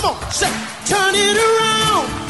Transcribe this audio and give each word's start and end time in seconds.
Come 0.00 0.16
on, 0.16 0.30
say, 0.32 0.48
turn 0.86 1.14
it 1.14 1.36
around. 1.36 2.29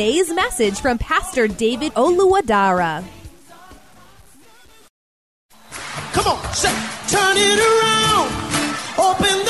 message 0.00 0.80
from 0.80 0.96
Pastor 0.96 1.46
David 1.46 1.92
Oluwadara. 1.92 3.04
Come 6.12 6.26
on, 6.26 6.54
say, 6.54 6.72
turn 7.06 7.36
it 7.36 7.58
around. 7.60 8.30
Open 8.96 9.44
the 9.44 9.49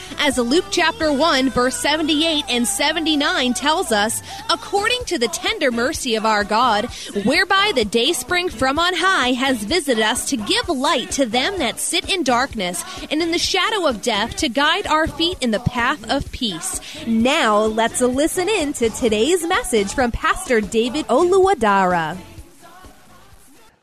As 0.23 0.37
Luke 0.37 0.65
chapter 0.69 1.11
1, 1.11 1.49
verse 1.49 1.75
78 1.77 2.45
and 2.47 2.67
79 2.67 3.55
tells 3.55 3.91
us, 3.91 4.21
according 4.51 5.03
to 5.05 5.17
the 5.17 5.27
tender 5.27 5.71
mercy 5.71 6.13
of 6.13 6.27
our 6.27 6.43
God, 6.43 6.85
whereby 7.25 7.71
the 7.73 7.85
day 7.85 8.13
spring 8.13 8.47
from 8.47 8.77
on 8.77 8.93
high 8.93 9.31
has 9.31 9.63
visited 9.63 10.03
us 10.03 10.29
to 10.29 10.37
give 10.37 10.69
light 10.69 11.09
to 11.13 11.25
them 11.25 11.57
that 11.57 11.79
sit 11.79 12.07
in 12.07 12.21
darkness 12.21 12.83
and 13.09 13.19
in 13.19 13.31
the 13.31 13.39
shadow 13.39 13.87
of 13.87 14.03
death 14.03 14.35
to 14.35 14.47
guide 14.47 14.85
our 14.85 15.07
feet 15.07 15.39
in 15.41 15.49
the 15.49 15.59
path 15.59 16.07
of 16.07 16.31
peace. 16.31 16.79
Now 17.07 17.57
let's 17.57 17.99
listen 17.99 18.47
in 18.47 18.73
to 18.73 18.91
today's 18.91 19.43
message 19.47 19.91
from 19.91 20.11
Pastor 20.11 20.61
David 20.61 21.07
Oluwadara. 21.07 22.15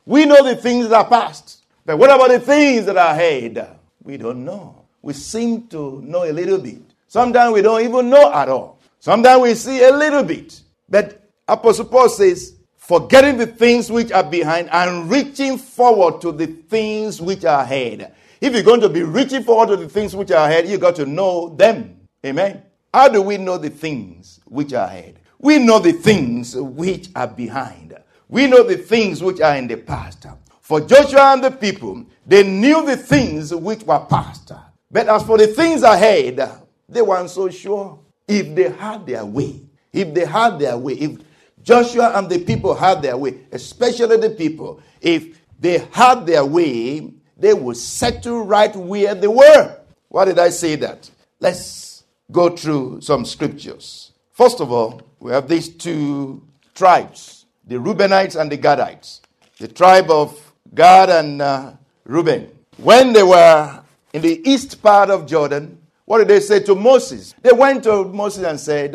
We 0.07 0.25
know 0.25 0.45
the 0.45 0.55
things 0.55 0.89
that 0.89 0.95
are 0.95 1.09
past, 1.09 1.65
but 1.85 1.99
what 1.99 2.11
about 2.11 2.29
the 2.29 2.39
things 2.39 2.87
that 2.87 2.97
are 2.97 3.11
ahead? 3.11 3.77
We 4.05 4.19
don't 4.19 4.45
know. 4.45 4.78
We 5.03 5.13
seem 5.13 5.69
to 5.69 6.03
know 6.03 6.25
a 6.25 6.33
little 6.33 6.59
bit. 6.59 6.83
Sometimes 7.07 7.55
we 7.55 7.63
don't 7.63 7.83
even 7.83 8.11
know 8.11 8.33
at 8.33 8.49
all. 8.49 8.79
Sometimes 9.01 9.43
we 9.43 9.55
see 9.55 9.83
a 9.83 9.93
little 9.93 10.23
bit. 10.23 10.61
But 10.89 11.23
Apostle 11.47 11.87
Paul 11.87 12.09
says, 12.09 12.55
forgetting 12.77 13.37
the 13.37 13.47
things 13.47 13.91
which 13.91 14.13
are 14.13 14.25
behind 14.25 14.69
and 14.73 15.11
reaching 15.11 15.59
forward 15.59 16.21
to 16.23 16.33
the 16.33 16.47
things 16.47 17.21
which 17.21 17.45
are 17.45 17.63
ahead. 17.63 18.15
If 18.41 18.55
you're 18.55 18.63
going 18.63 18.81
to 18.81 18.89
be 18.89 19.03
reaching 19.03 19.43
forward 19.43 19.69
to 19.69 19.77
the 19.77 19.89
things 19.89 20.15
which 20.15 20.31
are 20.31 20.49
ahead, 20.49 20.69
you 20.69 20.79
got 20.79 20.97
to 20.97 21.07
know 21.07 21.55
them. 21.55 22.01
Amen. 22.25 22.63
How 22.93 23.09
do 23.09 23.23
we 23.23 23.37
know 23.37 23.59
the 23.59 23.71
things 23.71 24.41
which 24.47 24.73
are 24.73 24.87
ahead? 24.87 25.19
We 25.39 25.59
know 25.59 25.79
the 25.79 25.93
things 25.93 26.57
which 26.57 27.09
are 27.15 27.29
behind. 27.29 27.97
We 28.29 28.47
know 28.47 28.63
the 28.63 28.77
things 28.77 29.23
which 29.23 29.41
are 29.41 29.57
in 29.57 29.69
the 29.69 29.77
past. 29.77 30.27
For 30.61 30.81
Joshua 30.81 31.33
and 31.33 31.45
the 31.45 31.51
people, 31.51 32.05
they 32.27 32.43
knew 32.43 32.85
the 32.85 32.97
things 32.97 33.55
which 33.55 33.85
were 33.85 34.01
past. 34.01 34.53
But 34.91 35.09
as 35.09 35.23
for 35.25 35.39
the 35.39 35.47
things 35.49 35.83
ahead, 35.83 36.41
they 36.89 37.03
weren't 37.03 37.31
so 37.31 37.49
sure. 37.51 37.99
If 38.27 38.55
they 38.55 38.71
had 38.71 39.07
their 39.07 39.25
way, 39.25 39.61
if 39.93 40.13
they 40.15 40.25
had 40.25 40.59
their 40.59 40.77
way, 40.77 40.95
if 40.95 41.19
Joshua 41.63 42.13
and 42.17 42.29
the 42.29 42.39
people 42.39 42.75
had 42.75 43.03
their 43.03 43.17
way, 43.17 43.41
especially 43.53 44.17
the 44.17 44.31
people, 44.31 44.81
if 45.01 45.39
they 45.59 45.79
had 45.93 46.27
their 46.27 46.45
way, 46.45 47.13
they 47.37 47.55
would 47.55 47.77
settle 47.77 48.43
right 48.43 48.75
where 48.75 49.15
they 49.15 49.29
were. 49.29 49.81
Why 50.09 50.25
did 50.25 50.39
I 50.39 50.51
say 50.51 50.77
that? 50.77 51.11
Let's 51.41 52.05
go 52.31 52.57
through 52.57 53.01
some 53.01 53.25
scriptures. 53.25 54.13
First 54.33 54.61
of 54.61 54.73
all, 54.73 55.03
we 55.21 55.33
have 55.33 55.49
these 55.49 55.69
two 55.69 56.43
tribes 56.75 57.39
the 57.69 57.75
Reubenites 57.77 58.41
and 58.41 58.51
the 58.51 58.57
Gadites. 58.57 59.21
The 59.59 59.69
tribe 59.69 60.11
of 60.11 60.55
Gad 60.75 61.11
and 61.11 61.43
uh, 61.43 61.73
Reuben. 62.05 62.49
When 62.79 63.13
they 63.13 63.23
were 63.23 63.83
in 64.13 64.23
the 64.23 64.49
east 64.49 64.83
part 64.83 65.11
of 65.11 65.27
Jordan, 65.27 65.79
what 66.05 66.19
did 66.19 66.29
they 66.29 66.41
say 66.41 66.61
to 66.61 66.75
Moses? 66.75 67.35
They 67.43 67.53
went 67.53 67.85
to 67.85 68.05
Moses 68.05 68.45
and 68.45 68.59
said, 68.59 68.95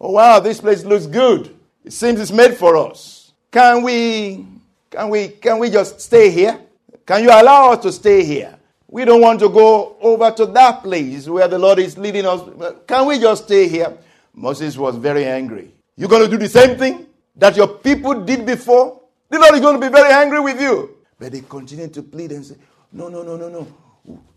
Oh 0.00 0.12
wow, 0.12 0.40
this 0.40 0.60
place 0.60 0.84
looks 0.84 1.06
good. 1.06 1.54
It 1.84 1.92
seems 1.92 2.20
it's 2.20 2.30
made 2.30 2.54
for 2.56 2.76
us. 2.76 3.32
Can 3.50 3.82
we 3.82 4.46
can 4.90 5.08
we 5.10 5.28
can 5.28 5.58
we 5.58 5.70
just 5.70 6.00
stay 6.00 6.30
here? 6.30 6.60
Can 7.06 7.22
you 7.24 7.30
allow 7.30 7.72
us 7.72 7.82
to 7.82 7.92
stay 7.92 8.24
here? 8.24 8.56
We 8.88 9.04
don't 9.04 9.20
want 9.20 9.40
to 9.40 9.48
go 9.48 9.96
over 10.00 10.30
to 10.32 10.46
that 10.46 10.82
place 10.82 11.26
where 11.28 11.48
the 11.48 11.58
Lord 11.58 11.78
is 11.78 11.96
leading 11.96 12.26
us. 12.26 12.42
Can 12.86 13.06
we 13.06 13.18
just 13.18 13.44
stay 13.44 13.66
here? 13.66 13.96
Moses 14.34 14.76
was 14.76 14.96
very 14.96 15.24
angry. 15.24 15.72
You're 15.96 16.08
going 16.08 16.22
to 16.22 16.28
do 16.28 16.36
the 16.36 16.48
same 16.48 16.78
thing 16.78 17.06
that 17.36 17.56
your 17.56 17.68
people 17.68 18.20
did 18.22 18.44
before? 18.46 19.00
The 19.30 19.38
Lord 19.38 19.54
is 19.54 19.60
going 19.60 19.80
to 19.80 19.86
be 19.86 19.92
very 19.92 20.12
angry 20.12 20.40
with 20.40 20.60
you. 20.60 20.96
But 21.18 21.32
they 21.32 21.40
continued 21.40 21.94
to 21.94 22.02
plead 22.02 22.32
and 22.32 22.44
say, 22.44 22.56
No, 22.92 23.08
no, 23.08 23.22
no, 23.22 23.36
no, 23.36 23.48
no. 23.48 23.66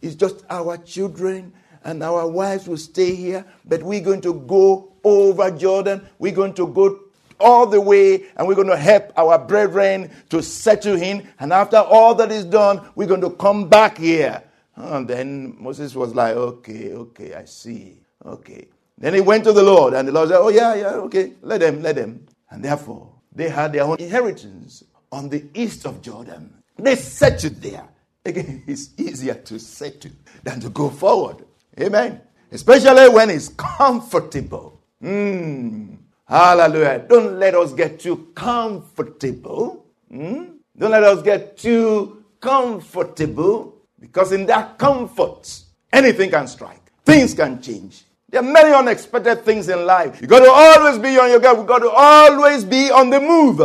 It's 0.01 0.15
just 0.15 0.45
our 0.49 0.77
children 0.77 1.53
and 1.83 2.03
our 2.03 2.27
wives 2.27 2.67
will 2.67 2.77
stay 2.77 3.15
here, 3.15 3.45
but 3.65 3.83
we're 3.83 4.01
going 4.01 4.21
to 4.21 4.33
go 4.33 4.93
over 5.03 5.51
Jordan. 5.51 6.07
We're 6.19 6.33
going 6.33 6.53
to 6.55 6.67
go 6.67 6.99
all 7.39 7.67
the 7.67 7.81
way 7.81 8.25
and 8.37 8.47
we're 8.47 8.55
going 8.55 8.67
to 8.67 8.77
help 8.77 9.11
our 9.17 9.37
brethren 9.37 10.11
to 10.29 10.41
settle 10.41 10.95
in. 11.01 11.27
And 11.39 11.53
after 11.53 11.77
all 11.77 12.15
that 12.15 12.31
is 12.31 12.45
done, 12.45 12.89
we're 12.95 13.07
going 13.07 13.21
to 13.21 13.29
come 13.31 13.69
back 13.69 13.97
here. 13.97 14.43
And 14.75 15.07
then 15.07 15.55
Moses 15.59 15.95
was 15.95 16.13
like, 16.15 16.35
Okay, 16.35 16.93
okay, 16.93 17.33
I 17.33 17.45
see. 17.45 18.01
Okay. 18.25 18.67
Then 18.97 19.13
he 19.13 19.21
went 19.21 19.43
to 19.43 19.51
the 19.51 19.63
Lord, 19.63 19.93
and 19.93 20.07
the 20.07 20.11
Lord 20.11 20.29
said, 20.29 20.37
Oh, 20.39 20.49
yeah, 20.49 20.73
yeah, 20.73 20.93
okay, 20.93 21.33
let 21.41 21.59
them, 21.59 21.81
let 21.81 21.95
them. 21.95 22.25
And 22.49 22.63
therefore, 22.63 23.11
they 23.33 23.49
had 23.49 23.73
their 23.73 23.83
own 23.83 23.97
inheritance 23.99 24.83
on 25.11 25.29
the 25.29 25.45
east 25.53 25.85
of 25.85 26.01
Jordan. 26.01 26.53
They 26.77 26.95
settled 26.95 27.61
there. 27.61 27.87
Again, 28.25 28.63
it's 28.67 28.89
easier 28.97 29.35
to 29.35 29.59
settle 29.59 30.11
than 30.43 30.59
to 30.61 30.69
go 30.69 30.89
forward. 30.89 31.45
Amen. 31.79 32.21
Especially 32.51 33.09
when 33.09 33.29
it's 33.29 33.49
comfortable. 33.49 34.81
Mm. 35.03 35.97
Hallelujah. 36.27 37.05
Don't 37.07 37.37
let 37.39 37.53
us 37.53 37.73
get 37.73 37.99
too 37.99 38.31
comfortable. 38.33 39.85
Mm? 40.11 40.55
Don't 40.77 40.91
let 40.91 41.03
us 41.03 41.21
get 41.21 41.57
too 41.57 42.25
comfortable 42.39 43.75
because 43.99 44.31
in 44.31 44.45
that 44.47 44.77
comfort, 44.77 45.61
anything 45.93 46.31
can 46.31 46.47
strike, 46.47 46.91
things 47.05 47.33
can 47.33 47.61
change. 47.61 48.03
There 48.29 48.41
are 48.41 48.43
many 48.43 48.73
unexpected 48.73 49.45
things 49.45 49.69
in 49.69 49.85
life. 49.85 50.19
You 50.21 50.27
got 50.27 50.39
to 50.39 50.51
always 50.51 50.97
be 50.99 51.17
on 51.19 51.29
your 51.29 51.39
guard. 51.39 51.59
We 51.59 51.65
got 51.65 51.79
to 51.79 51.89
always 51.89 52.65
be 52.65 52.91
on 52.91 53.09
the 53.09 53.19
move. 53.19 53.61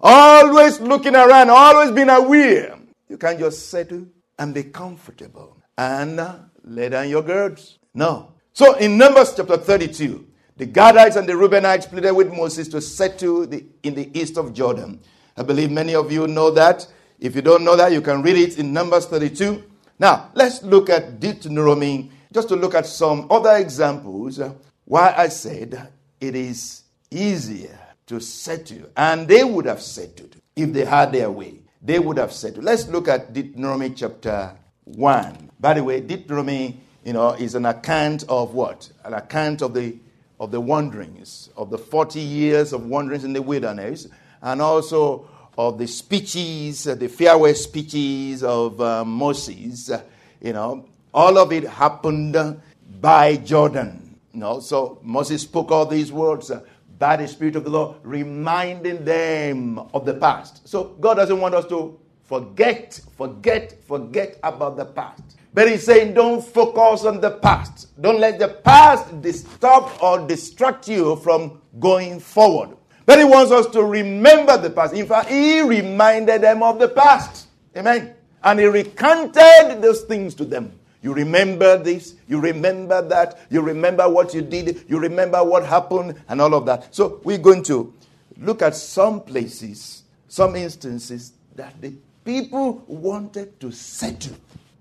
Always 0.00 0.80
looking 0.80 1.16
around, 1.16 1.50
always 1.50 1.90
being 1.90 2.08
aware. 2.08 2.75
You 3.08 3.18
can't 3.18 3.38
just 3.38 3.70
settle 3.70 4.06
and 4.38 4.54
be 4.54 4.64
comfortable 4.64 5.62
and 5.78 6.20
uh, 6.20 6.36
lay 6.64 6.88
down 6.88 7.08
your 7.08 7.22
girds. 7.22 7.78
No. 7.94 8.32
So 8.52 8.74
in 8.74 8.98
Numbers 8.98 9.34
chapter 9.36 9.56
32, 9.56 10.26
the 10.56 10.66
Gadites 10.66 11.16
and 11.16 11.28
the 11.28 11.34
Reubenites 11.34 11.88
pleaded 11.88 12.12
with 12.12 12.32
Moses 12.32 12.68
to 12.68 12.80
settle 12.80 13.46
the, 13.46 13.64
in 13.82 13.94
the 13.94 14.18
east 14.18 14.38
of 14.38 14.54
Jordan. 14.54 15.00
I 15.36 15.42
believe 15.42 15.70
many 15.70 15.94
of 15.94 16.10
you 16.10 16.26
know 16.26 16.50
that. 16.52 16.86
If 17.18 17.36
you 17.36 17.42
don't 17.42 17.64
know 17.64 17.76
that, 17.76 17.92
you 17.92 18.00
can 18.00 18.22
read 18.22 18.36
it 18.36 18.58
in 18.58 18.72
Numbers 18.72 19.06
32. 19.06 19.62
Now, 19.98 20.30
let's 20.34 20.62
look 20.62 20.90
at 20.90 21.20
Deuteronomy, 21.20 22.10
just 22.32 22.48
to 22.48 22.56
look 22.56 22.74
at 22.74 22.86
some 22.86 23.26
other 23.30 23.56
examples 23.56 24.40
why 24.84 25.14
I 25.16 25.28
said 25.28 25.90
it 26.20 26.34
is 26.34 26.82
easier 27.10 27.78
to 28.06 28.20
settle. 28.20 28.90
And 28.96 29.28
they 29.28 29.44
would 29.44 29.66
have 29.66 29.82
settled 29.82 30.36
if 30.54 30.72
they 30.72 30.84
had 30.84 31.12
their 31.12 31.30
way. 31.30 31.62
They 31.86 32.00
would 32.00 32.18
have 32.18 32.32
said. 32.32 32.58
Let's 32.58 32.88
look 32.88 33.06
at 33.06 33.32
Deuteronomy 33.32 33.90
chapter 33.90 34.56
1. 34.86 35.50
By 35.60 35.74
the 35.74 35.84
way, 35.84 36.00
Deuteronomy, 36.00 36.80
you 37.04 37.12
know, 37.12 37.30
is 37.34 37.54
an 37.54 37.64
account 37.64 38.24
of 38.28 38.54
what? 38.54 38.90
An 39.04 39.14
account 39.14 39.62
of 39.62 39.72
the 39.72 39.96
of 40.40 40.50
the 40.50 40.60
wanderings, 40.60 41.48
of 41.56 41.70
the 41.70 41.78
40 41.78 42.20
years 42.20 42.72
of 42.72 42.84
wanderings 42.86 43.22
in 43.22 43.32
the 43.32 43.40
wilderness, 43.40 44.08
and 44.42 44.60
also 44.60 45.28
of 45.56 45.78
the 45.78 45.86
speeches, 45.86 46.88
uh, 46.88 46.96
the 46.96 47.08
farewell 47.08 47.54
speeches 47.54 48.42
of 48.42 48.80
uh, 48.80 49.04
Moses. 49.04 49.88
Uh, 49.88 50.02
you 50.42 50.52
know, 50.54 50.88
all 51.14 51.38
of 51.38 51.52
it 51.52 51.62
happened 51.62 52.60
by 53.00 53.36
Jordan. 53.36 54.18
You 54.34 54.40
know, 54.40 54.58
so 54.58 54.98
Moses 55.04 55.42
spoke 55.42 55.70
all 55.70 55.86
these 55.86 56.10
words 56.10 56.50
uh, 56.50 56.62
by 56.98 57.16
the 57.16 57.28
Spirit 57.28 57.56
of 57.56 57.64
the 57.64 57.70
Lord, 57.70 57.96
reminding 58.02 59.04
them 59.04 59.78
of 59.92 60.04
the 60.04 60.14
past. 60.14 60.66
So 60.66 60.96
God 61.00 61.14
doesn't 61.14 61.40
want 61.40 61.54
us 61.54 61.66
to 61.66 61.98
forget, 62.24 63.00
forget, 63.16 63.82
forget 63.84 64.38
about 64.42 64.76
the 64.76 64.84
past. 64.84 65.22
But 65.52 65.70
he's 65.70 65.84
saying, 65.84 66.14
don't 66.14 66.44
focus 66.44 67.04
on 67.04 67.20
the 67.20 67.30
past. 67.30 68.00
Don't 68.00 68.20
let 68.20 68.38
the 68.38 68.48
past 68.48 69.22
disturb 69.22 69.90
or 70.02 70.26
distract 70.26 70.86
you 70.86 71.16
from 71.16 71.62
going 71.80 72.20
forward. 72.20 72.76
But 73.06 73.20
he 73.20 73.24
wants 73.24 73.52
us 73.52 73.66
to 73.68 73.82
remember 73.82 74.58
the 74.58 74.68
past. 74.68 74.92
In 74.92 75.06
fact, 75.06 75.30
he 75.30 75.62
reminded 75.62 76.42
them 76.42 76.62
of 76.62 76.78
the 76.78 76.88
past. 76.88 77.46
Amen. 77.76 78.14
And 78.42 78.60
he 78.60 78.66
recanted 78.66 79.80
those 79.80 80.02
things 80.02 80.34
to 80.34 80.44
them. 80.44 80.78
You 81.06 81.14
remember 81.14 81.78
this, 81.78 82.16
you 82.26 82.40
remember 82.40 83.00
that, 83.08 83.38
you 83.48 83.62
remember 83.62 84.08
what 84.08 84.34
you 84.34 84.42
did, 84.42 84.84
you 84.88 84.98
remember 84.98 85.42
what 85.42 85.64
happened, 85.64 86.20
and 86.28 86.40
all 86.40 86.52
of 86.52 86.66
that. 86.66 86.94
So 86.94 87.20
we're 87.24 87.38
going 87.38 87.62
to 87.64 87.94
look 88.38 88.60
at 88.60 88.74
some 88.74 89.22
places, 89.22 90.02
some 90.28 90.56
instances 90.56 91.32
that 91.54 91.80
the 91.80 91.94
people 92.24 92.84
wanted 92.86 93.58
to 93.60 93.70
settle 93.70 94.36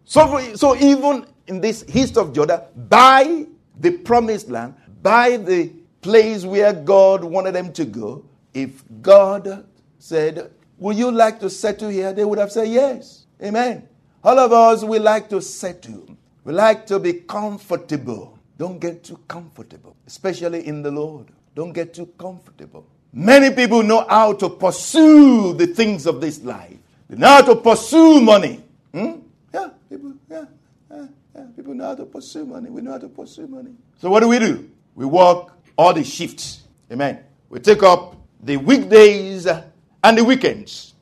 so, 0.05 0.55
so 0.55 0.75
even 0.75 1.25
in 1.47 1.59
this 1.59 1.83
east 1.93 2.17
of 2.17 2.31
Jordan, 2.31 2.61
by 2.75 3.47
the 3.79 3.91
promised 3.91 4.49
land, 4.49 4.75
by 5.01 5.37
the 5.37 5.71
place 6.01 6.45
where 6.45 6.71
God 6.71 7.23
wanted 7.23 7.55
them 7.55 7.73
to 7.73 7.85
go, 7.85 8.23
if 8.53 8.83
God 9.01 9.65
said, 9.97 10.51
Would 10.77 10.97
you 10.97 11.11
like 11.11 11.39
to 11.39 11.49
settle 11.49 11.89
here? 11.89 12.13
They 12.13 12.23
would 12.23 12.37
have 12.37 12.51
said 12.51 12.67
yes. 12.67 13.25
Amen. 13.43 13.89
All 14.25 14.39
of 14.39 14.51
us, 14.51 14.83
we 14.83 14.97
like 14.97 15.29
to 15.29 15.39
settle. 15.39 16.17
We 16.45 16.53
like 16.53 16.87
to 16.87 16.97
be 16.97 17.13
comfortable. 17.13 18.39
Don't 18.57 18.79
get 18.79 19.03
too 19.03 19.19
comfortable, 19.27 19.95
especially 20.07 20.65
in 20.65 20.81
the 20.81 20.89
Lord. 20.89 21.27
Don't 21.53 21.73
get 21.73 21.93
too 21.93 22.07
comfortable. 22.17 22.87
Many 23.13 23.53
people 23.55 23.83
know 23.83 24.03
how 24.09 24.33
to 24.33 24.49
pursue 24.49 25.53
the 25.53 25.67
things 25.67 26.07
of 26.07 26.21
this 26.21 26.43
life. 26.43 26.75
They 27.07 27.17
know 27.17 27.27
how 27.27 27.41
to 27.43 27.55
pursue 27.55 28.19
money. 28.19 28.63
Hmm? 28.95 29.19
Yeah, 29.53 29.69
people, 29.87 30.13
yeah, 30.27 30.45
yeah, 30.89 31.05
yeah. 31.35 31.45
People 31.55 31.75
know 31.75 31.85
how 31.85 31.95
to 31.95 32.05
pursue 32.05 32.47
money. 32.47 32.71
We 32.71 32.81
know 32.81 32.93
how 32.93 32.97
to 32.97 33.09
pursue 33.09 33.45
money. 33.45 33.75
So 34.01 34.09
what 34.09 34.21
do 34.21 34.27
we 34.27 34.39
do? 34.39 34.67
We 34.95 35.05
work 35.05 35.51
all 35.77 35.93
the 35.93 36.03
shifts. 36.03 36.63
Amen. 36.91 37.19
We 37.47 37.59
take 37.59 37.83
up 37.83 38.15
the 38.41 38.57
weekdays 38.57 39.45
and 39.45 40.17
the 40.17 40.23
weekends. 40.23 40.95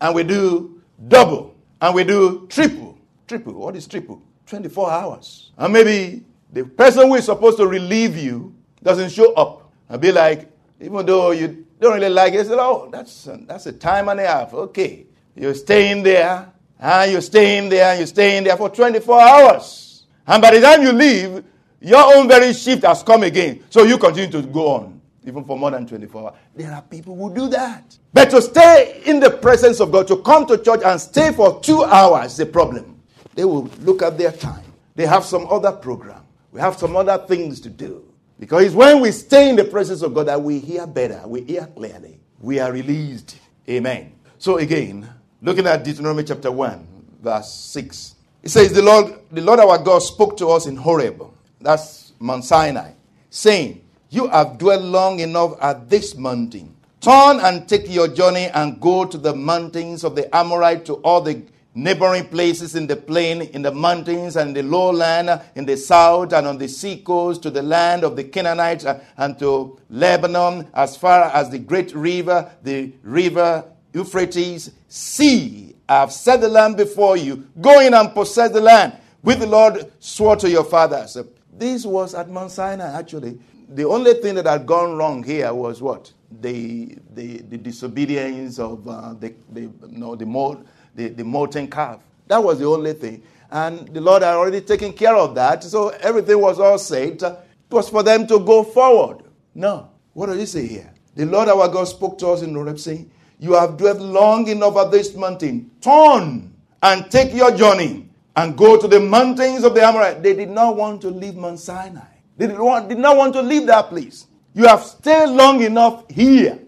And 0.00 0.16
we 0.16 0.24
do 0.24 0.82
double. 1.06 1.54
And 1.80 1.94
we 1.94 2.04
do 2.04 2.46
triple. 2.48 2.98
Triple. 3.26 3.54
What 3.54 3.76
is 3.76 3.86
triple? 3.86 4.22
24 4.46 4.90
hours. 4.90 5.52
And 5.56 5.72
maybe 5.72 6.24
the 6.52 6.64
person 6.64 7.08
who 7.08 7.14
is 7.14 7.24
supposed 7.24 7.58
to 7.58 7.66
relieve 7.66 8.16
you 8.16 8.54
doesn't 8.82 9.10
show 9.10 9.32
up. 9.34 9.72
And 9.88 10.00
be 10.00 10.12
like, 10.12 10.50
even 10.80 11.04
though 11.06 11.30
you 11.30 11.66
don't 11.80 11.94
really 11.94 12.08
like 12.08 12.34
it, 12.34 12.46
say, 12.46 12.54
oh, 12.54 12.88
that's, 12.90 13.28
that's 13.46 13.66
a 13.66 13.72
time 13.72 14.08
and 14.08 14.20
a 14.20 14.26
half. 14.26 14.54
Okay. 14.54 15.06
You're 15.34 15.54
staying 15.54 16.02
there 16.02 16.52
and 16.80 17.12
you're 17.12 17.20
staying 17.20 17.68
there, 17.68 17.90
and 17.90 17.98
you're 17.98 18.06
staying 18.06 18.44
there 18.44 18.56
for 18.56 18.70
24 18.70 19.20
hours. 19.20 20.04
And 20.26 20.40
by 20.40 20.52
the 20.52 20.60
time 20.62 20.82
you 20.82 20.92
leave, 20.92 21.44
your 21.80 22.16
own 22.16 22.26
very 22.26 22.54
shift 22.54 22.84
has 22.84 23.02
come 23.02 23.22
again. 23.22 23.64
So 23.68 23.82
you 23.84 23.98
continue 23.98 24.30
to 24.30 24.42
go 24.42 24.68
on, 24.68 24.89
even 25.26 25.44
for 25.44 25.58
more 25.58 25.70
than 25.70 25.86
24 25.86 26.22
hours. 26.22 26.34
There 26.54 26.72
are 26.72 26.82
people 26.82 27.16
who 27.16 27.34
do 27.34 27.48
that. 27.48 27.96
But 28.12 28.30
to 28.30 28.42
stay 28.42 29.02
in 29.04 29.20
the 29.20 29.30
presence 29.30 29.80
of 29.80 29.92
God, 29.92 30.08
to 30.08 30.16
come 30.22 30.46
to 30.46 30.58
church 30.58 30.80
and 30.84 31.00
stay 31.00 31.32
for 31.32 31.60
two 31.60 31.84
hours 31.84 32.34
is 32.34 32.40
a 32.40 32.46
problem. 32.46 33.00
They 33.34 33.44
will 33.44 33.64
look 33.80 34.02
at 34.02 34.18
their 34.18 34.32
time. 34.32 34.64
They 34.94 35.06
have 35.06 35.24
some 35.24 35.46
other 35.48 35.72
program. 35.72 36.22
We 36.52 36.60
have 36.60 36.76
some 36.76 36.96
other 36.96 37.18
things 37.26 37.60
to 37.60 37.70
do. 37.70 38.04
Because 38.38 38.64
it's 38.64 38.74
when 38.74 39.00
we 39.00 39.12
stay 39.12 39.50
in 39.50 39.56
the 39.56 39.64
presence 39.64 40.02
of 40.02 40.14
God 40.14 40.26
that 40.26 40.40
we 40.40 40.58
hear 40.58 40.86
better, 40.86 41.22
we 41.26 41.42
hear 41.42 41.66
clearly, 41.66 42.20
we 42.40 42.58
are 42.58 42.72
released. 42.72 43.38
Amen. 43.68 44.12
So 44.38 44.56
again, 44.56 45.08
Looking 45.42 45.66
at 45.66 45.82
Deuteronomy 45.84 46.22
chapter 46.24 46.52
1, 46.52 46.86
verse 47.22 47.50
6. 47.54 48.14
It 48.42 48.50
says, 48.50 48.74
The 48.74 48.82
Lord, 48.82 49.20
the 49.32 49.40
Lord 49.40 49.58
our 49.58 49.78
God 49.78 50.00
spoke 50.00 50.36
to 50.36 50.48
us 50.48 50.66
in 50.66 50.76
Horeb, 50.76 51.22
that's 51.58 52.12
Mount 52.18 52.44
Sinai, 52.44 52.92
saying, 53.30 53.80
You 54.10 54.28
have 54.28 54.58
dwelt 54.58 54.82
long 54.82 55.20
enough 55.20 55.54
at 55.60 55.88
this 55.88 56.16
mountain. 56.16 56.74
Turn 57.00 57.38
and 57.40 57.68
take 57.68 57.88
your 57.88 58.08
journey 58.08 58.48
and 58.48 58.80
go 58.80 59.04
to 59.04 59.16
the 59.16 59.34
mountains 59.34 60.02
of 60.02 60.16
the 60.16 60.34
Amorite, 60.36 60.84
to 60.86 60.94
all 60.94 61.20
the 61.20 61.42
neighboring 61.76 62.26
places 62.26 62.74
in 62.74 62.88
the 62.88 62.96
plain, 62.96 63.42
in 63.42 63.62
the 63.62 63.70
mountains 63.70 64.34
and 64.34 64.54
the 64.54 64.62
lowland, 64.64 65.40
in 65.54 65.64
the 65.64 65.76
south 65.76 66.32
and 66.32 66.46
on 66.48 66.58
the 66.58 66.68
seacoast, 66.68 67.42
to 67.44 67.50
the 67.50 67.62
land 67.62 68.02
of 68.02 68.16
the 68.16 68.24
Canaanites 68.24 68.84
and 69.16 69.38
to 69.38 69.78
Lebanon, 69.88 70.68
as 70.74 70.96
far 70.96 71.30
as 71.32 71.48
the 71.48 71.58
great 71.60 71.94
river, 71.94 72.50
the 72.64 72.92
river 73.04 73.64
Euphrates, 73.92 74.72
see, 74.88 75.74
I 75.88 76.00
have 76.00 76.12
set 76.12 76.40
the 76.40 76.48
land 76.48 76.76
before 76.76 77.16
you. 77.16 77.48
Go 77.60 77.80
in 77.80 77.94
and 77.94 78.12
possess 78.12 78.50
the 78.50 78.60
land, 78.60 78.96
which 79.22 79.38
the 79.38 79.46
Lord 79.46 79.92
swore 80.00 80.36
to 80.36 80.50
your 80.50 80.64
fathers. 80.64 81.16
This 81.52 81.84
was 81.84 82.14
at 82.14 82.28
Mount 82.28 82.50
Sinai, 82.50 82.98
actually. 82.98 83.38
The 83.72 83.84
only 83.84 84.14
thing 84.14 84.34
that 84.34 84.46
had 84.46 84.66
gone 84.66 84.96
wrong 84.96 85.22
here 85.22 85.54
was 85.54 85.80
what? 85.80 86.12
The, 86.40 86.96
the, 87.14 87.38
the 87.38 87.56
disobedience 87.56 88.58
of 88.58 88.86
uh, 88.86 89.14
the, 89.14 89.32
the, 89.52 89.70
no, 89.88 90.16
the, 90.16 90.26
mold, 90.26 90.66
the, 90.94 91.08
the 91.08 91.24
molten 91.24 91.70
calf. 91.70 92.00
That 92.26 92.42
was 92.42 92.58
the 92.58 92.66
only 92.66 92.94
thing. 92.94 93.22
And 93.50 93.86
the 93.88 94.00
Lord 94.00 94.22
had 94.22 94.34
already 94.34 94.60
taken 94.60 94.92
care 94.92 95.14
of 95.14 95.34
that. 95.36 95.62
So 95.62 95.88
everything 95.88 96.40
was 96.40 96.58
all 96.58 96.78
set. 96.78 97.22
It 97.22 97.38
was 97.70 97.88
for 97.88 98.02
them 98.02 98.26
to 98.26 98.40
go 98.40 98.64
forward. 98.64 99.24
No. 99.54 99.90
What 100.14 100.26
does 100.26 100.38
he 100.38 100.46
say 100.46 100.66
here? 100.66 100.92
The 101.14 101.26
Lord 101.26 101.48
our 101.48 101.68
God 101.68 101.84
spoke 101.84 102.18
to 102.18 102.28
us 102.28 102.42
in 102.42 102.54
Horeb 102.54 102.78
saying, 102.78 103.10
you 103.38 103.54
have 103.54 103.76
dwelt 103.76 103.98
long 104.00 104.48
enough 104.48 104.76
at 104.76 104.90
this 104.90 105.14
mountain. 105.14 105.70
Turn 105.80 106.52
and 106.82 107.10
take 107.10 107.32
your 107.34 107.56
journey 107.56 108.08
and 108.36 108.56
go 108.56 108.80
to 108.80 108.88
the 108.88 109.00
mountains 109.00 109.64
of 109.64 109.74
the 109.74 109.82
Amorite. 109.82 110.22
They 110.22 110.34
did 110.34 110.50
not 110.50 110.76
want 110.76 111.00
to 111.02 111.08
leave 111.08 111.36
Mount 111.36 111.58
Sinai. 111.58 112.09
They 112.40 112.46
did, 112.46 112.58
want, 112.58 112.88
did 112.88 112.96
not 112.96 113.18
want 113.18 113.34
to 113.34 113.42
leave 113.42 113.66
that 113.66 113.90
place. 113.90 114.26
You 114.54 114.66
have 114.66 114.82
stayed 114.82 115.28
long 115.28 115.62
enough 115.62 116.10
here. 116.10 116.58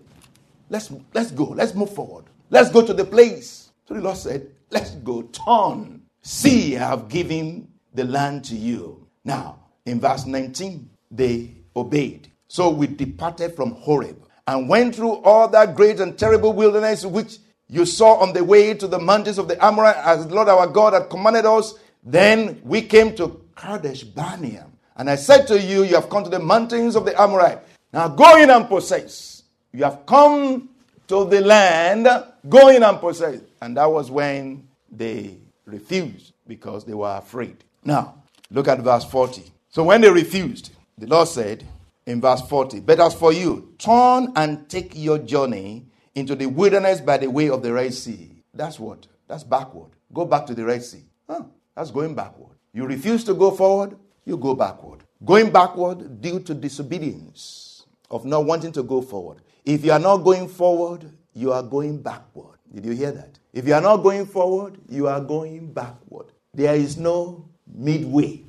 Let's, 0.68 0.92
let's 1.14 1.30
go. 1.30 1.44
Let's 1.44 1.74
move 1.74 1.94
forward. 1.94 2.26
Let's 2.50 2.70
go 2.70 2.84
to 2.86 2.92
the 2.92 3.06
place. 3.06 3.70
So 3.88 3.94
the 3.94 4.02
Lord 4.02 4.18
said, 4.18 4.50
Let's 4.70 4.90
go. 4.90 5.22
Turn. 5.22 6.02
See, 6.20 6.76
I 6.76 6.90
have 6.90 7.08
given 7.08 7.68
the 7.94 8.04
land 8.04 8.44
to 8.46 8.54
you. 8.54 9.06
Now, 9.24 9.60
in 9.86 9.98
verse 9.98 10.26
19, 10.26 10.90
they 11.10 11.54
obeyed. 11.74 12.30
So 12.48 12.68
we 12.68 12.86
departed 12.86 13.56
from 13.56 13.70
Horeb 13.72 14.28
and 14.46 14.68
went 14.68 14.94
through 14.94 15.22
all 15.22 15.48
that 15.48 15.74
great 15.74 16.00
and 16.00 16.18
terrible 16.18 16.52
wilderness 16.52 17.06
which 17.06 17.38
you 17.68 17.86
saw 17.86 18.16
on 18.16 18.34
the 18.34 18.44
way 18.44 18.74
to 18.74 18.86
the 18.86 18.98
mountains 18.98 19.38
of 19.38 19.48
the 19.48 19.62
Amorite, 19.64 19.96
as 19.96 20.26
the 20.26 20.34
Lord 20.34 20.48
our 20.50 20.66
God 20.66 20.92
had 20.92 21.08
commanded 21.08 21.46
us. 21.46 21.76
Then 22.04 22.60
we 22.62 22.82
came 22.82 23.16
to 23.16 23.42
Kadesh 23.56 24.02
Barnea. 24.02 24.66
And 24.96 25.08
I 25.08 25.16
said 25.16 25.46
to 25.48 25.60
you, 25.60 25.84
You 25.84 25.94
have 25.94 26.08
come 26.08 26.24
to 26.24 26.30
the 26.30 26.38
mountains 26.38 26.96
of 26.96 27.04
the 27.04 27.20
Amorite. 27.20 27.60
Now 27.92 28.08
go 28.08 28.36
in 28.36 28.50
and 28.50 28.66
possess. 28.66 29.42
You 29.72 29.84
have 29.84 30.04
come 30.06 30.68
to 31.08 31.24
the 31.24 31.40
land, 31.40 32.08
go 32.48 32.68
in 32.68 32.82
and 32.82 32.98
possess. 32.98 33.40
And 33.60 33.76
that 33.76 33.90
was 33.90 34.10
when 34.10 34.66
they 34.90 35.36
refused 35.66 36.32
because 36.46 36.84
they 36.84 36.94
were 36.94 37.16
afraid. 37.16 37.56
Now, 37.84 38.22
look 38.50 38.68
at 38.68 38.80
verse 38.80 39.04
40. 39.04 39.44
So 39.68 39.84
when 39.84 40.00
they 40.00 40.10
refused, 40.10 40.70
the 40.98 41.06
Lord 41.06 41.28
said, 41.28 41.64
in 42.06 42.20
verse 42.20 42.42
40. 42.42 42.80
But 42.80 43.00
as 43.00 43.14
for 43.14 43.32
you, 43.32 43.74
turn 43.78 44.32
and 44.36 44.68
take 44.68 44.92
your 44.94 45.18
journey 45.18 45.86
into 46.14 46.34
the 46.34 46.46
wilderness 46.46 47.00
by 47.00 47.16
the 47.18 47.30
way 47.30 47.48
of 47.48 47.62
the 47.62 47.72
Red 47.72 47.94
Sea. 47.94 48.30
That's 48.54 48.78
what? 48.78 49.06
That's 49.28 49.44
backward. 49.44 49.90
Go 50.12 50.24
back 50.24 50.46
to 50.46 50.54
the 50.54 50.64
Red 50.64 50.82
Sea. 50.82 51.04
Huh, 51.28 51.44
that's 51.74 51.90
going 51.90 52.14
backward. 52.14 52.56
You 52.74 52.86
refuse 52.86 53.24
to 53.24 53.34
go 53.34 53.50
forward, 53.50 53.96
you 54.24 54.36
go 54.36 54.54
backward. 54.54 55.00
Going 55.24 55.50
backward 55.50 56.20
due 56.20 56.40
to 56.40 56.54
disobedience 56.54 57.86
of 58.10 58.24
not 58.24 58.44
wanting 58.44 58.72
to 58.72 58.82
go 58.82 59.00
forward. 59.00 59.38
If 59.64 59.84
you 59.84 59.92
are 59.92 59.98
not 59.98 60.18
going 60.18 60.48
forward, 60.48 61.10
you 61.34 61.52
are 61.52 61.62
going 61.62 62.02
backward. 62.02 62.58
Did 62.74 62.84
you 62.86 62.92
hear 62.92 63.12
that? 63.12 63.38
If 63.52 63.66
you 63.66 63.74
are 63.74 63.80
not 63.80 63.98
going 63.98 64.26
forward, 64.26 64.78
you 64.88 65.06
are 65.06 65.20
going 65.20 65.72
backward. 65.72 66.26
There 66.54 66.74
is 66.74 66.96
no 66.96 67.48
midway. 67.66 68.44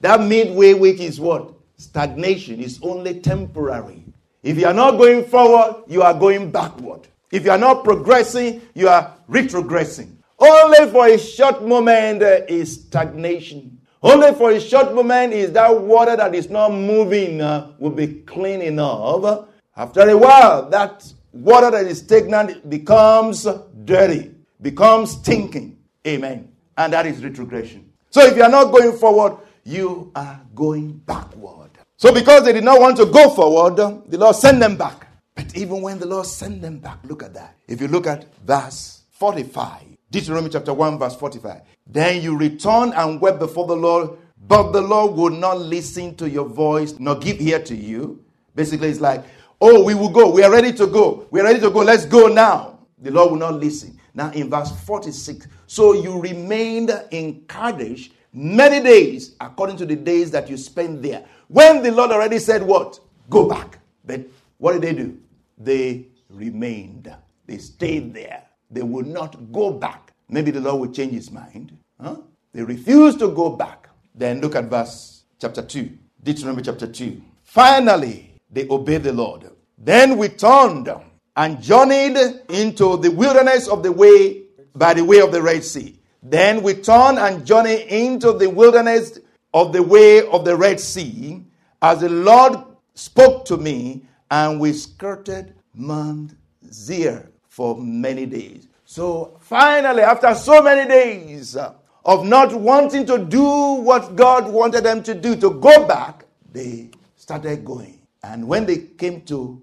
That 0.00 0.20
midway, 0.20 0.74
which 0.74 1.00
is 1.00 1.20
what? 1.20 1.54
Stagnation, 1.76 2.60
is 2.60 2.80
only 2.82 3.20
temporary. 3.20 4.04
If 4.42 4.58
you 4.58 4.66
are 4.66 4.74
not 4.74 4.92
going 4.92 5.24
forward, 5.24 5.84
you 5.88 6.02
are 6.02 6.14
going 6.14 6.50
backward. 6.50 7.06
If 7.30 7.44
you 7.44 7.50
are 7.50 7.58
not 7.58 7.84
progressing, 7.84 8.62
you 8.74 8.88
are 8.88 9.14
retrogressing. 9.28 10.16
Only 10.38 10.90
for 10.90 11.06
a 11.06 11.18
short 11.18 11.66
moment 11.66 12.22
is 12.22 12.82
stagnation. 12.82 13.77
Only 14.02 14.32
for 14.34 14.52
a 14.52 14.60
short 14.60 14.94
moment 14.94 15.32
is 15.32 15.50
that 15.52 15.76
water 15.80 16.16
that 16.16 16.34
is 16.34 16.48
not 16.48 16.70
moving 16.72 17.40
uh, 17.40 17.72
will 17.78 17.90
be 17.90 18.22
clean 18.22 18.62
enough. 18.62 19.46
After 19.76 20.08
a 20.08 20.16
while, 20.16 20.68
that 20.70 21.12
water 21.32 21.70
that 21.70 21.86
is 21.86 21.98
stagnant 21.98 22.68
becomes 22.70 23.46
dirty, 23.84 24.34
becomes 24.62 25.12
stinking. 25.12 25.78
Amen. 26.06 26.48
And 26.76 26.92
that 26.92 27.06
is 27.06 27.22
retrogression. 27.24 27.90
So 28.10 28.24
if 28.24 28.36
you 28.36 28.42
are 28.42 28.50
not 28.50 28.72
going 28.72 28.96
forward, 28.96 29.38
you 29.64 30.12
are 30.14 30.40
going 30.54 30.92
backward. 30.92 31.70
So 31.96 32.14
because 32.14 32.44
they 32.44 32.52
did 32.52 32.64
not 32.64 32.80
want 32.80 32.96
to 32.98 33.06
go 33.06 33.28
forward, 33.30 33.76
the 33.76 34.16
Lord 34.16 34.36
sent 34.36 34.60
them 34.60 34.76
back. 34.76 35.08
But 35.34 35.56
even 35.56 35.82
when 35.82 35.98
the 35.98 36.06
Lord 36.06 36.26
sent 36.26 36.62
them 36.62 36.78
back, 36.78 36.98
look 37.04 37.22
at 37.22 37.34
that. 37.34 37.56
If 37.66 37.80
you 37.80 37.88
look 37.88 38.06
at 38.06 38.26
verse 38.44 39.02
45, 39.10 39.97
Deuteronomy 40.10 40.48
chapter 40.48 40.72
1, 40.72 40.98
verse 40.98 41.14
45. 41.16 41.60
Then 41.86 42.22
you 42.22 42.36
returned 42.36 42.94
and 42.94 43.20
wept 43.20 43.38
before 43.38 43.66
the 43.66 43.76
Lord, 43.76 44.10
but 44.46 44.72
the 44.72 44.80
Lord 44.80 45.16
would 45.16 45.34
not 45.34 45.58
listen 45.58 46.14
to 46.16 46.28
your 46.28 46.46
voice, 46.46 46.94
nor 46.98 47.16
give 47.16 47.40
ear 47.40 47.62
to 47.64 47.76
you. 47.76 48.24
Basically, 48.54 48.88
it's 48.88 49.00
like, 49.00 49.24
oh, 49.60 49.84
we 49.84 49.94
will 49.94 50.08
go. 50.08 50.30
We 50.30 50.42
are 50.42 50.50
ready 50.50 50.72
to 50.72 50.86
go. 50.86 51.26
We 51.30 51.40
are 51.40 51.44
ready 51.44 51.60
to 51.60 51.70
go. 51.70 51.80
Let's 51.80 52.06
go 52.06 52.26
now. 52.26 52.78
The 53.00 53.10
Lord 53.10 53.32
will 53.32 53.38
not 53.38 53.54
listen. 53.54 53.98
Now, 54.14 54.30
in 54.32 54.50
verse 54.50 54.72
46, 54.84 55.46
so 55.66 55.92
you 55.92 56.18
remained 56.20 56.90
in 57.10 57.42
Kadesh 57.46 58.10
many 58.32 58.82
days, 58.82 59.36
according 59.40 59.76
to 59.76 59.86
the 59.86 59.96
days 59.96 60.30
that 60.30 60.48
you 60.48 60.56
spent 60.56 61.02
there. 61.02 61.24
When 61.48 61.82
the 61.82 61.92
Lord 61.92 62.10
already 62.10 62.38
said, 62.38 62.62
What? 62.62 62.98
Go 63.28 63.48
back. 63.48 63.78
But 64.04 64.22
what 64.56 64.72
did 64.72 64.82
they 64.82 64.94
do? 64.94 65.18
They 65.58 66.06
remained, 66.30 67.14
they 67.46 67.58
stayed 67.58 68.14
there. 68.14 68.47
They 68.70 68.82
will 68.82 69.04
not 69.04 69.52
go 69.52 69.72
back. 69.72 70.12
Maybe 70.28 70.50
the 70.50 70.60
Lord 70.60 70.80
will 70.80 70.92
change 70.92 71.12
his 71.12 71.30
mind. 71.30 71.76
Huh? 72.00 72.16
They 72.52 72.62
refuse 72.62 73.16
to 73.16 73.28
go 73.28 73.50
back. 73.50 73.88
Then 74.14 74.40
look 74.40 74.54
at 74.54 74.64
verse 74.64 75.24
chapter 75.40 75.62
2, 75.62 75.90
Deuteronomy 76.22 76.62
chapter 76.62 76.86
2. 76.86 77.20
Finally, 77.42 78.34
they 78.50 78.68
obeyed 78.68 79.04
the 79.04 79.12
Lord. 79.12 79.50
Then 79.78 80.18
we 80.18 80.28
turned 80.28 80.88
and 81.36 81.62
journeyed 81.62 82.16
into 82.50 82.96
the 82.96 83.10
wilderness 83.10 83.68
of 83.68 83.82
the 83.82 83.92
way 83.92 84.42
by 84.74 84.94
the 84.94 85.04
way 85.04 85.20
of 85.20 85.32
the 85.32 85.42
Red 85.42 85.64
Sea. 85.64 85.98
Then 86.22 86.62
we 86.62 86.74
turned 86.74 87.18
and 87.18 87.46
journeyed 87.46 87.86
into 87.88 88.32
the 88.32 88.50
wilderness 88.50 89.20
of 89.54 89.72
the 89.72 89.82
way 89.82 90.26
of 90.26 90.44
the 90.44 90.56
Red 90.56 90.80
Sea 90.80 91.44
as 91.80 92.00
the 92.00 92.08
Lord 92.08 92.58
spoke 92.94 93.44
to 93.46 93.56
me, 93.56 94.04
and 94.30 94.60
we 94.60 94.72
skirted 94.72 95.54
Mount 95.74 96.34
Seir 96.70 97.30
for 97.58 97.76
many 97.76 98.24
days. 98.24 98.68
So 98.84 99.36
finally, 99.40 100.02
after 100.02 100.32
so 100.36 100.62
many 100.62 100.88
days 100.88 101.56
of 101.56 102.24
not 102.24 102.54
wanting 102.54 103.04
to 103.06 103.18
do 103.18 103.42
what 103.82 104.14
God 104.14 104.48
wanted 104.48 104.84
them 104.84 105.02
to 105.02 105.12
do, 105.12 105.34
to 105.34 105.50
go 105.50 105.84
back, 105.84 106.24
they 106.52 106.90
started 107.16 107.64
going. 107.64 107.98
And 108.22 108.46
when 108.46 108.64
they 108.64 108.78
came 108.78 109.22
to 109.22 109.60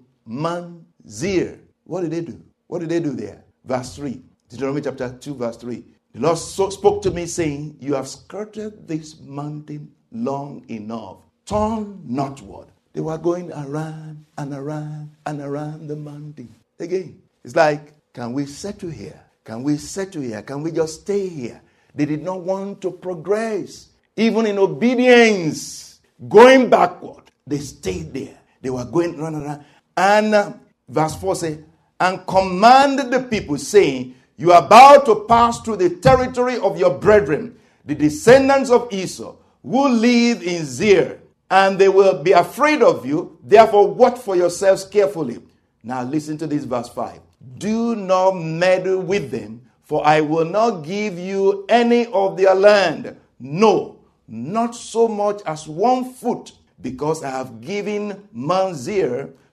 Seir, 1.06 1.58
what 1.84 2.02
did 2.02 2.10
they 2.10 2.20
do? 2.20 2.38
What 2.66 2.80
did 2.80 2.90
they 2.90 3.00
do 3.00 3.12
there? 3.12 3.42
Verse 3.64 3.96
3, 3.96 4.20
Deuteronomy 4.50 4.82
chapter 4.82 5.16
2, 5.18 5.34
verse 5.34 5.56
3. 5.56 5.82
The 6.12 6.20
Lord 6.20 6.36
so 6.36 6.68
spoke 6.68 7.02
to 7.04 7.10
me, 7.10 7.24
saying, 7.24 7.78
You 7.80 7.94
have 7.94 8.08
skirted 8.08 8.86
this 8.86 9.18
mountain 9.20 9.90
long 10.12 10.66
enough. 10.68 11.16
Turn 11.46 12.02
northward. 12.04 12.66
They 12.92 13.00
were 13.00 13.16
going 13.16 13.50
around 13.52 14.26
and 14.36 14.52
around 14.52 15.12
and 15.24 15.40
around 15.40 15.88
the 15.88 15.96
mountain. 15.96 16.54
Again, 16.78 17.22
it's 17.46 17.54
like, 17.54 17.94
can 18.12 18.32
we 18.32 18.44
settle 18.44 18.90
here? 18.90 19.22
Can 19.44 19.62
we 19.62 19.76
settle 19.76 20.22
here? 20.22 20.42
Can 20.42 20.64
we 20.64 20.72
just 20.72 21.02
stay 21.02 21.28
here? 21.28 21.62
They 21.94 22.04
did 22.04 22.24
not 22.24 22.40
want 22.40 22.80
to 22.80 22.90
progress. 22.90 23.90
Even 24.16 24.46
in 24.46 24.58
obedience, 24.58 26.00
going 26.28 26.68
backward, 26.68 27.30
they 27.46 27.58
stayed 27.58 28.12
there. 28.12 28.36
They 28.60 28.70
were 28.70 28.84
going 28.84 29.16
run 29.16 29.36
around. 29.36 29.64
And 29.96 30.34
uh, 30.34 30.54
verse 30.88 31.14
4 31.14 31.36
says, 31.36 31.58
and 32.00 32.26
commanded 32.26 33.12
the 33.12 33.20
people, 33.20 33.58
saying, 33.58 34.16
You 34.36 34.50
are 34.50 34.66
about 34.66 35.06
to 35.06 35.24
pass 35.28 35.60
through 35.60 35.76
the 35.76 35.90
territory 35.90 36.58
of 36.58 36.76
your 36.76 36.98
brethren, 36.98 37.56
the 37.84 37.94
descendants 37.94 38.70
of 38.70 38.92
Esau, 38.92 39.36
who 39.62 39.88
live 39.88 40.42
in 40.42 40.66
Seir, 40.66 41.20
and 41.48 41.78
they 41.78 41.88
will 41.88 42.24
be 42.24 42.32
afraid 42.32 42.82
of 42.82 43.06
you. 43.06 43.38
Therefore, 43.44 43.86
watch 43.86 44.18
for 44.18 44.34
yourselves 44.34 44.84
carefully. 44.84 45.40
Now, 45.84 46.02
listen 46.02 46.36
to 46.38 46.48
this 46.48 46.64
verse 46.64 46.88
5. 46.88 47.20
Do 47.58 47.94
not 47.94 48.32
meddle 48.32 49.00
with 49.00 49.30
them, 49.30 49.62
for 49.82 50.06
I 50.06 50.20
will 50.20 50.44
not 50.44 50.82
give 50.82 51.18
you 51.18 51.64
any 51.68 52.06
of 52.06 52.36
their 52.36 52.54
land. 52.54 53.16
No, 53.38 53.98
not 54.26 54.74
so 54.74 55.06
much 55.06 55.42
as 55.46 55.68
one 55.68 56.12
foot, 56.12 56.52
because 56.80 57.22
I 57.22 57.30
have 57.30 57.60
given 57.60 58.28
Mount 58.32 58.76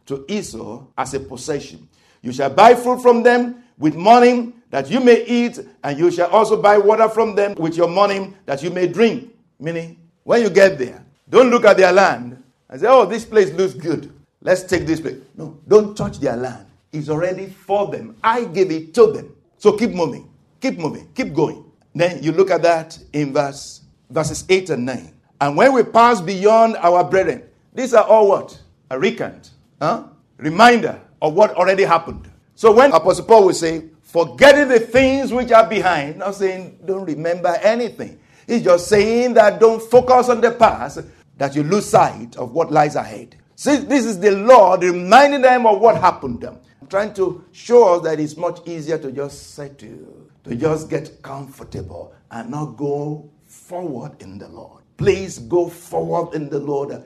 to 0.05 0.25
Esau 0.27 0.85
as 0.97 1.13
a 1.13 1.19
possession. 1.19 1.87
You 2.21 2.33
shall 2.33 2.49
buy 2.49 2.75
fruit 2.75 3.01
from 3.01 3.23
them 3.23 3.63
with 3.77 3.95
money 3.95 4.53
that 4.69 4.89
you 4.89 4.99
may 4.99 5.25
eat, 5.25 5.59
and 5.83 5.99
you 5.99 6.11
shall 6.11 6.29
also 6.29 6.61
buy 6.61 6.77
water 6.77 7.07
from 7.07 7.35
them 7.35 7.53
with 7.55 7.75
your 7.75 7.87
money 7.87 8.33
that 8.45 8.63
you 8.63 8.69
may 8.69 8.87
drink. 8.87 9.33
Meaning, 9.59 9.99
when 10.23 10.41
you 10.41 10.49
get 10.49 10.77
there, 10.77 11.05
don't 11.29 11.49
look 11.49 11.65
at 11.65 11.77
their 11.77 11.91
land 11.91 12.41
and 12.69 12.81
say, 12.81 12.87
oh, 12.87 13.05
this 13.05 13.23
place 13.23 13.51
looks 13.51 13.73
good. 13.73 14.11
Let's 14.41 14.63
take 14.63 14.85
this 14.85 14.99
place. 14.99 15.17
No, 15.37 15.59
don't 15.67 15.95
touch 15.95 16.19
their 16.19 16.35
land 16.35 16.65
is 16.93 17.09
already 17.09 17.47
for 17.47 17.87
them. 17.91 18.15
I 18.23 18.45
gave 18.45 18.71
it 18.71 18.93
to 18.93 19.11
them. 19.11 19.35
So 19.57 19.75
keep 19.75 19.91
moving, 19.91 20.29
keep 20.61 20.77
moving, 20.77 21.09
keep 21.13 21.33
going. 21.33 21.65
Then 21.93 22.23
you 22.23 22.31
look 22.31 22.49
at 22.49 22.61
that 22.61 22.97
in 23.11 23.33
verse 23.33 23.81
verses 24.09 24.45
8 24.47 24.69
and 24.69 24.85
9. 24.85 25.13
And 25.41 25.57
when 25.57 25.73
we 25.73 25.83
pass 25.83 26.21
beyond 26.21 26.77
our 26.77 27.03
brethren, 27.03 27.43
these 27.73 27.93
are 27.93 28.03
all 28.03 28.29
what? 28.29 28.61
A 28.91 28.99
recant, 28.99 29.51
huh? 29.81 30.05
Reminder 30.37 31.01
of 31.21 31.33
what 31.33 31.51
already 31.55 31.83
happened. 31.83 32.29
So 32.55 32.71
when 32.71 32.91
Apostle 32.91 33.25
Paul 33.25 33.47
will 33.47 33.53
say, 33.53 33.85
forgetting 34.01 34.67
the 34.67 34.79
things 34.79 35.33
which 35.33 35.51
are 35.51 35.67
behind, 35.67 36.17
not 36.19 36.35
saying 36.35 36.79
don't 36.85 37.05
remember 37.05 37.57
anything. 37.61 38.19
He's 38.45 38.63
just 38.63 38.87
saying 38.87 39.33
that 39.33 39.59
don't 39.59 39.81
focus 39.81 40.29
on 40.29 40.41
the 40.41 40.51
past, 40.51 40.99
that 41.37 41.55
you 41.55 41.63
lose 41.63 41.89
sight 41.89 42.35
of 42.35 42.51
what 42.51 42.71
lies 42.71 42.95
ahead. 42.95 43.35
See, 43.55 43.77
this 43.77 44.05
is 44.05 44.19
the 44.19 44.31
Lord 44.31 44.83
reminding 44.83 45.41
them 45.41 45.65
of 45.65 45.79
what 45.79 45.99
happened 45.99 46.41
to 46.41 46.47
them 46.47 46.59
trying 46.87 47.13
to 47.15 47.43
show 47.51 47.95
us 47.95 48.03
that 48.03 48.19
it's 48.19 48.37
much 48.37 48.59
easier 48.67 48.97
to 48.97 49.11
just 49.11 49.53
settle, 49.53 50.29
to 50.43 50.55
just 50.55 50.89
get 50.89 51.21
comfortable 51.21 52.13
and 52.31 52.49
not 52.49 52.77
go 52.77 53.29
forward 53.45 54.21
in 54.21 54.37
the 54.37 54.47
Lord. 54.47 54.83
Please 54.97 55.39
go 55.39 55.67
forward 55.69 56.35
in 56.35 56.49
the 56.49 56.59
Lord. 56.59 57.05